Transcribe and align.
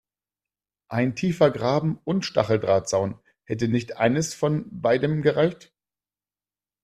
Ein 0.87 1.13
tiefer 1.15 1.51
Graben 1.51 1.99
und 2.05 2.25
Stacheldrahtzaun– 2.25 3.19
hätte 3.43 3.67
nicht 3.67 3.97
eines 3.97 4.33
von 4.33 4.65
beidem 4.71 5.21
gereicht? 5.21 5.73